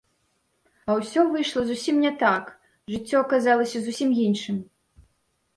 А 0.89 0.95
ўсё 0.99 1.25
выйшла 1.35 1.61
зусім 1.67 1.95
не 2.05 2.11
так, 2.23 2.49
жыццё 2.95 3.21
аказалася 3.25 3.77
зусім 3.89 4.09
іншым. 4.25 4.57